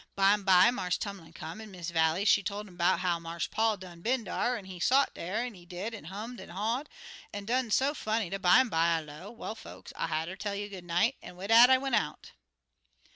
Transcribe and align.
Bimeby, 0.17 0.71
Marse 0.73 0.97
Tumlin 0.97 1.31
come, 1.31 1.61
an' 1.61 1.69
Miss 1.69 1.91
Vallie, 1.91 2.25
she 2.25 2.41
tol' 2.41 2.61
'm 2.61 2.75
'bout 2.75 3.01
how 3.01 3.19
Marse 3.19 3.45
Paul 3.45 3.77
done 3.77 4.01
been 4.01 4.23
dar; 4.23 4.57
an' 4.57 4.65
he 4.65 4.79
sot 4.79 5.13
dar, 5.13 5.45
he 5.45 5.63
did, 5.63 5.93
an' 5.93 6.05
hummed 6.05 6.39
an' 6.41 6.49
haw'd, 6.49 6.89
an' 7.31 7.45
done 7.45 7.69
so 7.69 7.93
funny 7.93 8.27
dat, 8.27 8.41
bimeby, 8.41 8.73
I 8.75 8.99
low, 9.01 9.29
'Well, 9.29 9.53
folks, 9.53 9.93
I'll 9.95 10.07
hatter 10.07 10.35
tell 10.35 10.55
you 10.55 10.69
good 10.69 10.85
night,' 10.85 11.17
an' 11.21 11.35
wid 11.35 11.49
dat 11.49 11.69
I 11.69 11.77
went 11.77 11.93
out." 11.93 12.31